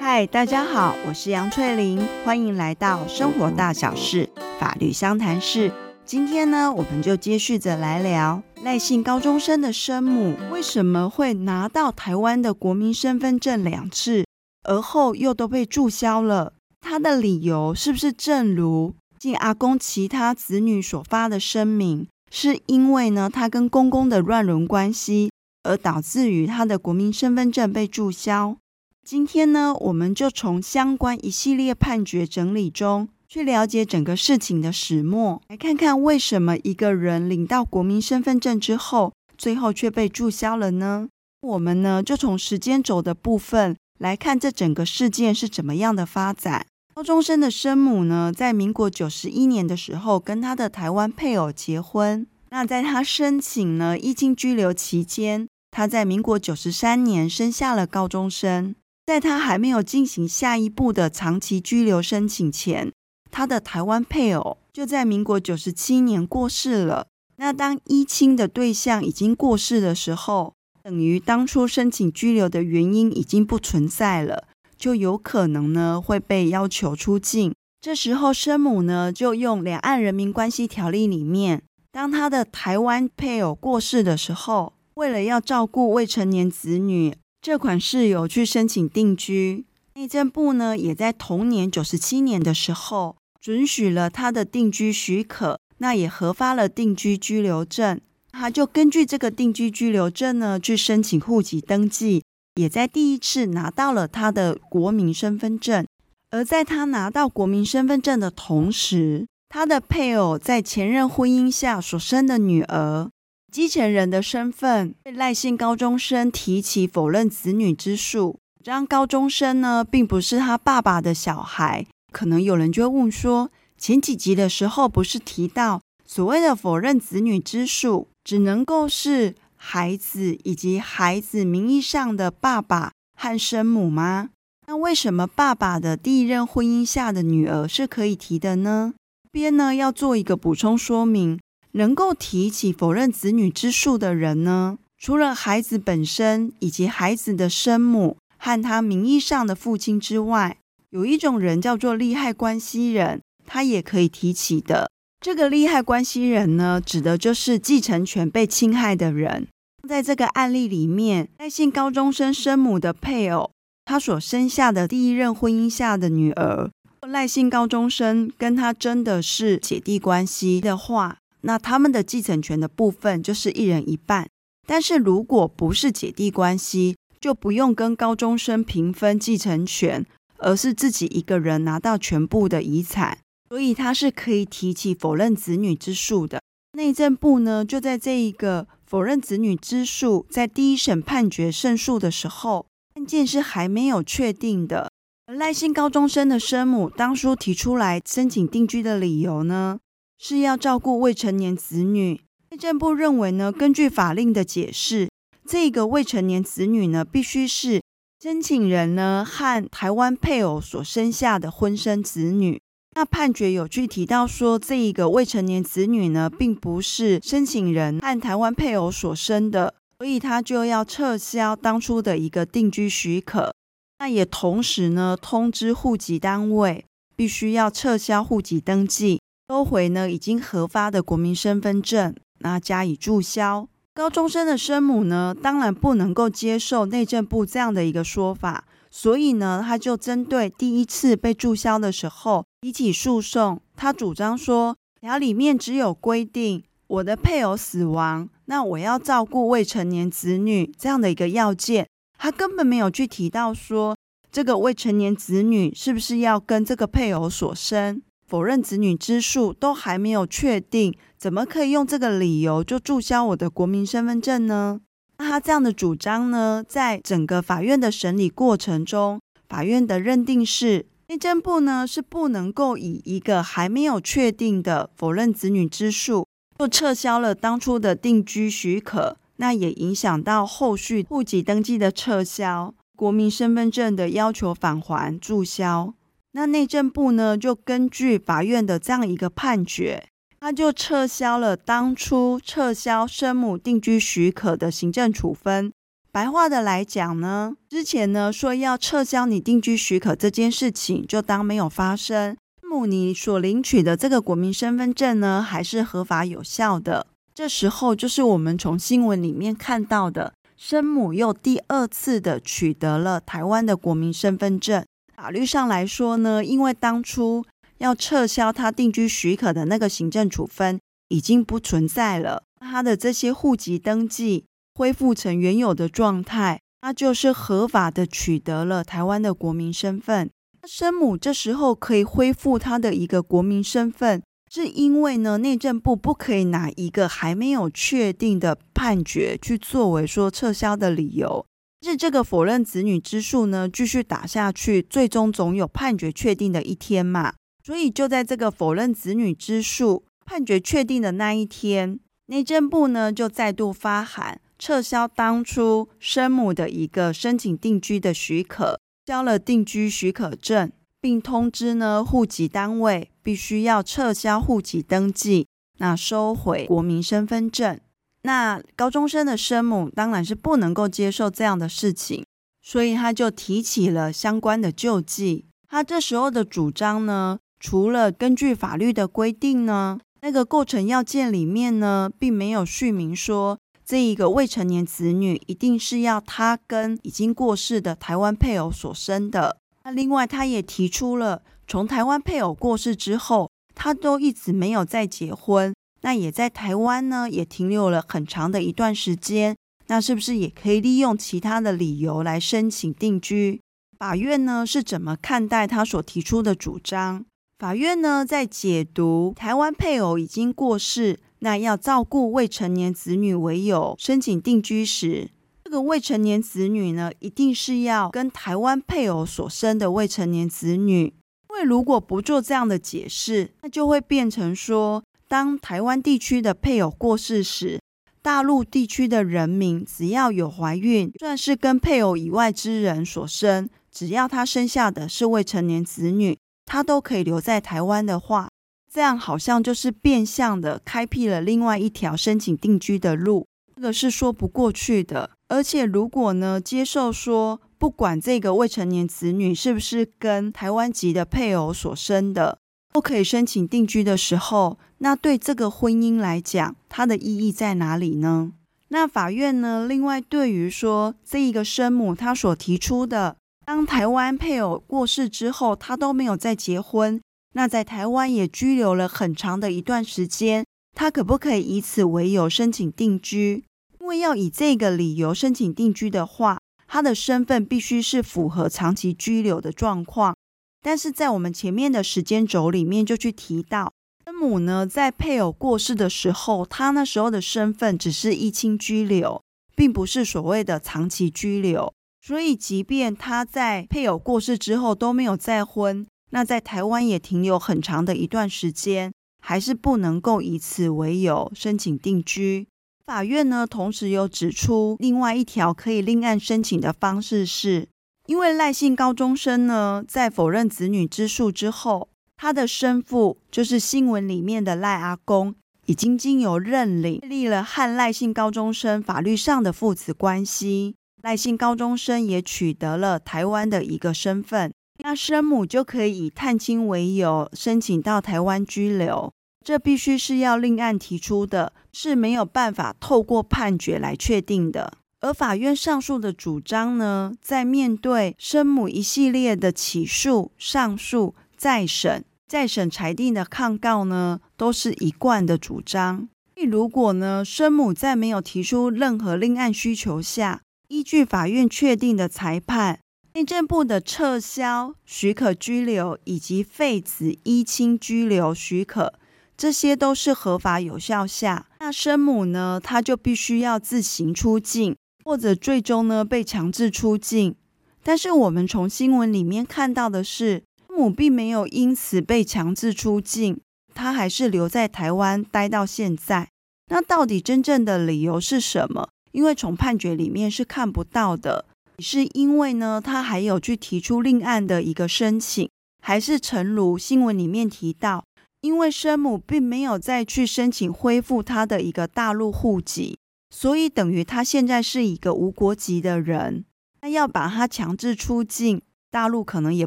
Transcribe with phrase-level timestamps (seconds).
[0.00, 5.72] 嗨，大家好，我是杨翠玲，欢迎来到生活大小事法律相谈室。
[6.04, 14.24] 今天呢，我们就接续着来聊赖姓高中生的生母为什么会拿到台湾的国民身份证两次，
[14.62, 16.54] 而后又都被注销了？
[16.80, 18.94] 他的理由是不是正如
[19.32, 25.30] 阿公其他子女所发的声明，是因为呢他跟公公的乱伦关系，
[25.62, 28.56] 而导致于他的国民身份证被注销？
[29.02, 33.08] 今天呢，我们就从相关一系列判决整理中。
[33.26, 41.08] 去了解整个事情的始末，来看看为什么一个人领到国民身份证之后，最后却被注销了呢？
[41.40, 46.66] 我们呢就从时间轴的部分来看这整个事件是怎么样的发展。
[46.96, 52.24] 高中生的生母呢，在民国九十一年的时候跟他的台湾配偶结婚。
[52.50, 58.76] 那在他申请呢依亲居留期间，他在民国九十三年生下了高中生。
[59.06, 62.92] 在他还没有进行下一步的长期居留申请前，
[63.32, 67.08] 他的台湾配偶就在民国九十七年过世了。
[67.38, 74.46] 那当依亲的对象已经过世的时候，等于当初申请居留的原因已经不存在了，
[74.78, 77.54] 就有可能呢会被要求出境。
[77.80, 89.66] 这时候生母呢就用《两岸人民关系条例》里面，当他的台湾配偶过世的时候，为了要照顾未成年子女，这款事由去申请定居。
[89.94, 93.16] 内政部呢也在同年九十七年的时候。
[93.44, 98.00] 准许了他的定居许可，那也核发了定居居留证。
[98.32, 102.22] 他就根据这个定居居留证呢，去申请户籍登记，
[102.54, 105.86] 也在第一次拿到了他的国民身份证。
[106.30, 113.08] 而在他拿到国民身份证的同时，他的配偶在前任婚姻下所生的女儿，
[113.52, 121.86] 继承人的身份，被赖姓高中生提起否认子女之诉，让高中生呢，并不是他爸爸的小孩。
[122.10, 129.36] 可能有人就会问说，前几集的时候不是提到所谓的否认子女之诉，只能够是
[129.66, 134.28] 孩子以及孩子名义上的爸爸和生母吗？
[134.66, 138.92] 那为什么爸爸的第一任婚姻下的女儿是可以提的呢？
[139.32, 141.40] 边呢要做一个补充说明，
[141.72, 150.58] 能够提起否认子女之诉的人呢，除了孩子本身以及孩子的生母和他名义上的父亲之外。
[150.90, 154.90] 有一种人叫做利害关系人，他也可以提起的。
[155.20, 159.48] 这个利害关系人呢，指的就是继承权被侵害的人。
[159.84, 163.50] 在这个案例里面，赖姓高中生生母的配偶，
[163.84, 166.70] 他所生下的第一任婚姻下的女儿，
[167.06, 174.28] 赖姓高中生跟他真的是姐弟关系的话，那他们的继承权的部分就是一人一半。
[174.66, 180.06] 但是如果不是姐弟关系，就不用跟高中生平分继承权。
[180.38, 183.16] 而是自己一个人拿到全部的遗产，
[183.48, 186.42] 所以他是可以提起否认子女之诉的。
[186.76, 194.88] 内政部呢，就在这一个否认子女之诉在第一审判决胜诉的时候，案件是还没有确定的。
[195.26, 199.80] 而赖姓高中生的生母当初提出来申请定居的理由呢，
[200.16, 202.20] 是要照顾未成年子女。
[202.52, 205.08] 内政部认为呢，根据法令的解释，
[205.44, 207.80] 这个未成年子女呢，必须是。
[208.22, 212.62] 申请人呢和台湾配偶所生下的婚生子女，
[212.96, 223.52] 那判决有去提到说，这一个未成年子女呢，并不是申请人和台湾配偶所生的，所以他就要撤销当初的一个定居许可。
[223.98, 226.84] 那也同时呢，通知户籍单位
[227.16, 233.68] 必须要撤销户籍登记，收回呢已经核发的国民身份证，那加以注销。
[233.92, 243.60] 高中生的生母呢，当然不能够接受内政部这样的一个说法，所以呢，他就针对第一次被注销的时候提起诉讼。
[243.76, 251.86] 他主张说，条里面只有规定我的配偶死亡，那我要照顾未成年子女这样的一个要件，
[252.16, 253.94] 他根本没有去提到说
[254.32, 258.00] 这个未成年子女是不是要跟这个配偶所生。
[258.26, 264.80] 否认子女之数都还没有确定，怎么可以用这个理由就注销我的国民身份证呢？
[265.18, 276.26] 那他这样的主张呢，在整个法院的审理过程中，法院的认定是内政部呢是不能够以一个还没有确定的否认子女之诉，
[276.58, 285.92] 就撤销了当初的定居许可，那也影响到后续户籍登记的撤销、国民身份证的要求返还注销。
[286.32, 290.08] 那内政部呢，就根据法院的这样一个判决，
[290.40, 295.70] 他就撤销了当初撤销生母定居许可的行政处分。
[296.14, 302.36] 白话的来讲呢，之前呢说要撤销你定居许可这件事情，就当没有发生。
[302.62, 307.08] 母你所领取的这个国民身份证呢，还是合法有效的。
[307.34, 314.84] 这时候就是我们从新闻里面看到的，生母又第二次的取得了台湾的国民身份证。
[315.16, 317.44] 法律上来说呢，因为当初
[317.78, 320.78] 要撤销他定居许可的那个行政处分
[321.08, 324.44] 已经不存在了，他的这些户籍登记。
[324.76, 330.28] 恢复成原有的状态，他就是合法的取得了台湾的国民身份。
[330.66, 341.46] 生母这时候可以恢复他的一个国民身份，是因为呢，内政部不可以拿一个还没有确定的判决去作为说撤销的理由。
[341.82, 347.34] 是这个否认子女之诉呢，继续打下去，最终总有判决确定的一天嘛。
[347.62, 354.40] 所以就在这个否认子女之诉判决确定的那一天，内政部呢就再度发函。
[354.64, 360.72] 撤销当初生母的一个申请定居的许可，交了定居许可证，
[361.02, 365.46] 并通知呢户籍单位必须要撤销户籍登记，
[365.76, 367.78] 那收回国民身份证。
[368.22, 372.24] 那高中生的生母当然是不能够接受这样的事情，
[372.62, 375.44] 所以他就提起了相关的救济。
[375.68, 383.58] 他这时候的主张呢，除了根据法律的规定呢，那个构成要件里面呢，并没有叙明说。
[383.86, 389.58] 这一个未成年子女一定是要他跟已经过世的台湾配偶所生的。
[389.84, 399.54] 那另外，他也提出了，从台湾配偶过世之后，他都一直没有再结婚，那也在台湾呢，也停留了很长的一段时间。
[399.88, 403.60] 那是不是也可以利用其他的理由来申请定居？
[403.98, 407.26] 法院呢是怎么看待他所提出的主张？
[407.58, 411.20] 法院呢在解读台湾配偶已经过世。
[411.40, 415.30] 那要照顾未成年子女为由申请定居时，
[415.64, 421.14] 这个未成年子女呢，一定是要跟台湾配偶所生的未成年子女。
[421.50, 427.80] 因为如果不做这样的解释，那就会变成说，当台湾地区的配偶过世时，
[428.20, 436.36] 大陆地区的人民只要有怀孕，算是跟配偶以外之人所生，只要他生下的是未成年子女，
[436.66, 438.48] 他都可以留在台湾的话。
[438.94, 443.44] 这样好像就是变相的开辟了另外一条申请定居的路，
[443.74, 445.30] 这个是说不过去的。
[445.48, 452.58] 而且如果呢，接受说不管这个未成年子女是不是跟台湾籍的配偶所生的，
[452.92, 458.52] 都可以申请定居的时候，那对这个婚姻来讲，它的意义在哪里呢？
[458.90, 463.36] 那法院呢，另外对于说这一个生母她所提出的，
[463.66, 467.20] 当台湾配偶过世之后，她都没有再结婚。
[467.54, 470.64] 那在台湾也居留了很长的一段时间，
[470.94, 473.64] 他可不可以以此为由申请定居？
[474.00, 480.36] 因为要以这个理由申请定居的话，他的身份必须是符合长期居留的状况。
[480.82, 483.92] 但是在我们前面的时间轴里面就去提到，
[484.26, 489.40] 生母呢在配偶过世的时候，他那时候的身份只是一亲居留，
[489.74, 491.94] 并不是所谓的长期居留。
[492.20, 496.06] 所以，即便他在配偶过世之后都没有再婚。
[496.30, 502.66] 那在台湾也停留很长的一段时间，还是不能够以此为由申请定居。
[503.06, 507.86] 法院呢，同时又指出，另外一条可以另案申请的方式是，
[508.26, 515.54] 因为赖姓高中生呢，在否认子女之诉之后，他的生父就是新闻里面的赖阿公，
[515.84, 524.72] 已经经由认领立了和赖姓高中生法律上的父子关系，赖姓高中生也取得了台湾的一个身份。
[525.06, 529.30] 那生母就可以以探亲为由申请到台湾居留，
[529.62, 534.94] 这必须是要另案提出的，是没有办法透过判决来确定的。
[535.20, 546.26] 而法院上述的主张呢，在面对生母一系列的起诉、上诉、再审、再审裁定的抗告呢，都是一贯的主张。
[546.66, 553.00] 如果呢，生母在没有提出任何另案需求下，依据法院确定的裁判。
[553.34, 559.14] 内政部的撤销许可居留以及废止依亲居留许可，
[559.56, 567.56] 这些都是合法有效下，那生母呢，他就必须要自行出境，或者最终呢被强制出境。
[568.04, 573.60] 但是我们从新闻里面看到的是，生母并没有因此被强制出境，
[573.92, 576.48] 他还是留在台湾待到现在。
[576.88, 579.08] 那到底真正的理由是什么？
[579.32, 581.64] 因为从判决里面是看不到的。
[581.98, 585.68] 是因为呢，他还有去提出另案的一个申请，
[586.02, 588.24] 还是诚如新闻里面提到，
[588.60, 593.18] 因为生母并没有再去申请恢复他的一个大陆户籍，
[593.50, 596.64] 所以等于他现在是一个无国籍的人。
[597.02, 599.86] 那要把他强制出境，大陆可能也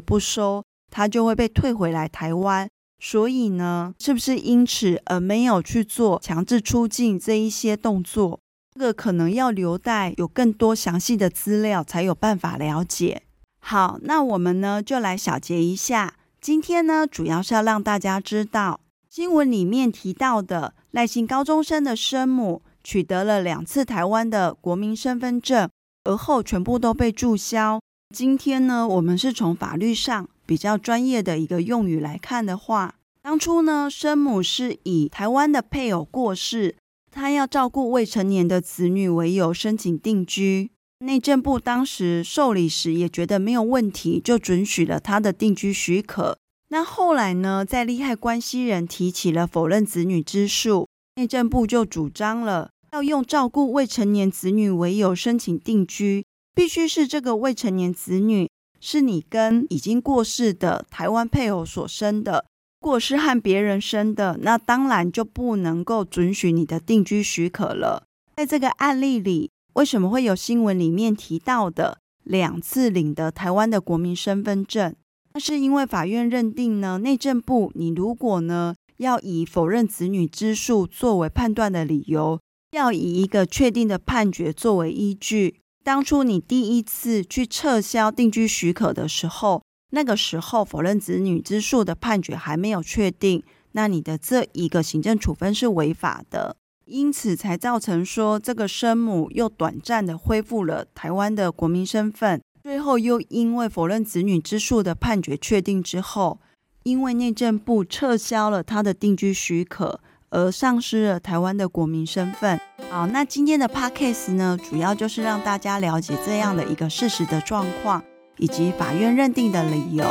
[0.00, 2.68] 不收，他就会被退回来台湾。
[3.00, 8.40] 所以呢，是不是因此而没有去做强制出境这一些动作？
[8.78, 13.22] 这个可能要留待有更多详细的资料才有办法了解。
[13.58, 16.14] 好，那我们呢就来小结一下。
[16.40, 18.78] 今天呢，主要是要让大家知道，
[19.10, 25.68] 新闻里面提到的赖姓高中生的生母取得了两次台湾的国民身份证，
[26.04, 27.80] 而后全部都被注销。
[28.14, 36.76] 今天呢，我们是从法律上比较专业的一个用语来看的话，当初呢，生母是以台湾的配偶过世，
[37.10, 40.70] 他要照顾未成年的子女为由申请定居。
[41.00, 46.36] 内政部当时受理时也觉得没有问题，就准许了他的定居许可。
[46.70, 56.24] 那后来呢，在利害关系人提起了否认子女之诉，内政部就主张了要用照顾未成年子女为由申请定居，
[56.54, 58.50] 必须是这个未成年子女
[58.80, 62.44] 是你跟已经过世的台湾配偶所生的，
[62.80, 68.04] 如果是和别人生的，那当然就不能够准许你的定居许可了。
[68.36, 69.50] 在这个案例里。
[69.74, 74.92] 为什么会有新闻里面提到的两次领得台湾的国民身份证？
[75.34, 82.40] 那是因为法院认定呢，内政部你如果呢要以否认子女之诉作为判断的理由，
[82.72, 85.60] 要以一个确定的判决作为依据。
[85.84, 93.42] 当初你第一次去撤销定居许可的时候，那个时候否认子女之诉的判决还没有确定，
[93.72, 96.56] 那你的这一个行政处分是违法的。
[96.84, 106.40] 因此才造成说，这个生母又短暂的恢复了台湾的国民身份，最后又因为否认子女之诉的判决确定之后，
[106.84, 112.58] 因为内政部撤销了他的定居许可，而丧失了台湾的国民身份。
[112.88, 118.02] 好，那今天的 podcast 呢，主要就是让大家了解这样的一个事实的状况，
[118.38, 120.04] 以及法院认定的理由。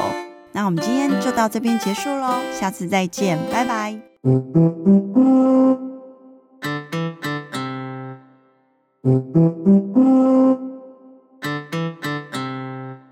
[0.51, 4.00] 那我们今天就到这边结束喽，下次再见，拜拜。